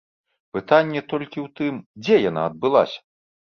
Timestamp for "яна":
2.29-2.49